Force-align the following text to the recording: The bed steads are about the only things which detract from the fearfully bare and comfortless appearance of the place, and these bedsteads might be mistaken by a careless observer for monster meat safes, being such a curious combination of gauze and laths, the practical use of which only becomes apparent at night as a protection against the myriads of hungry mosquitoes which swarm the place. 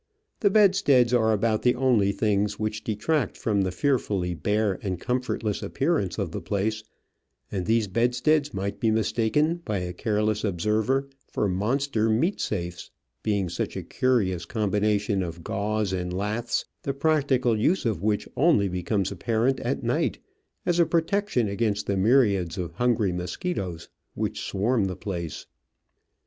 The 0.39 0.49
bed 0.49 0.73
steads 0.73 1.13
are 1.13 1.31
about 1.31 1.61
the 1.61 1.75
only 1.75 2.11
things 2.11 2.57
which 2.57 2.83
detract 2.83 3.37
from 3.37 3.61
the 3.61 3.69
fearfully 3.71 4.33
bare 4.33 4.79
and 4.81 4.99
comfortless 4.99 5.61
appearance 5.61 6.17
of 6.17 6.31
the 6.31 6.41
place, 6.41 6.83
and 7.51 7.67
these 7.67 7.87
bedsteads 7.87 8.51
might 8.51 8.79
be 8.79 8.89
mistaken 8.89 9.61
by 9.63 9.77
a 9.77 9.93
careless 9.93 10.43
observer 10.43 11.07
for 11.27 11.47
monster 11.47 12.09
meat 12.09 12.39
safes, 12.41 12.89
being 13.21 13.47
such 13.47 13.77
a 13.77 13.83
curious 13.83 14.45
combination 14.45 15.21
of 15.21 15.43
gauze 15.43 15.93
and 15.93 16.11
laths, 16.11 16.65
the 16.81 16.95
practical 16.95 17.55
use 17.59 17.85
of 17.85 18.01
which 18.01 18.27
only 18.35 18.67
becomes 18.67 19.11
apparent 19.11 19.59
at 19.59 19.83
night 19.83 20.17
as 20.65 20.79
a 20.79 20.85
protection 20.87 21.47
against 21.47 21.85
the 21.85 21.95
myriads 21.95 22.57
of 22.57 22.71
hungry 22.71 23.11
mosquitoes 23.11 23.87
which 24.15 24.41
swarm 24.43 24.85
the 24.85 24.95
place. 24.95 25.45